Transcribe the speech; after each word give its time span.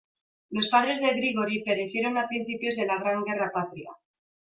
Los 0.49 0.67
padres 0.69 0.99
de 0.99 1.13
Grigori 1.13 1.63
perecieron 1.63 2.17
a 2.17 2.27
principios 2.27 2.75
de 2.75 2.87
la 2.87 2.97
Gran 2.97 3.23
Guerra 3.23 3.51
Patria. 3.53 3.91